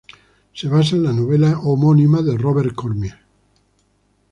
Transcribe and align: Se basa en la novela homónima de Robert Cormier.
Se 0.53 0.67
basa 0.67 0.95
en 0.95 1.03
la 1.03 1.13
novela 1.13 1.55
homónima 1.59 2.23
de 2.23 2.35
Robert 2.35 2.73
Cormier. 2.73 3.19